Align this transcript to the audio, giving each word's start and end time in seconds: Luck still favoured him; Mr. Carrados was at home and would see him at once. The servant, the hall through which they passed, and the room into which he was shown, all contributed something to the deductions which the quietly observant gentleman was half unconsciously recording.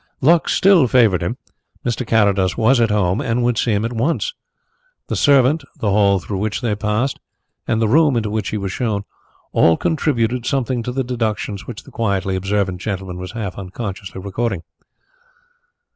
Luck 0.19 0.49
still 0.49 0.87
favoured 0.87 1.21
him; 1.21 1.37
Mr. 1.85 2.07
Carrados 2.07 2.57
was 2.57 2.81
at 2.81 2.89
home 2.89 3.21
and 3.21 3.43
would 3.43 3.59
see 3.59 3.71
him 3.71 3.85
at 3.85 3.93
once. 3.93 4.33
The 5.09 5.15
servant, 5.15 5.63
the 5.77 5.91
hall 5.91 6.17
through 6.17 6.39
which 6.39 6.61
they 6.61 6.73
passed, 6.73 7.19
and 7.67 7.79
the 7.79 7.87
room 7.87 8.17
into 8.17 8.31
which 8.31 8.49
he 8.49 8.57
was 8.57 8.71
shown, 8.71 9.03
all 9.51 9.77
contributed 9.77 10.43
something 10.47 10.81
to 10.81 10.91
the 10.91 11.03
deductions 11.03 11.67
which 11.67 11.83
the 11.83 11.91
quietly 11.91 12.35
observant 12.35 12.81
gentleman 12.81 13.17
was 13.17 13.33
half 13.33 13.59
unconsciously 13.59 14.19
recording. 14.19 14.63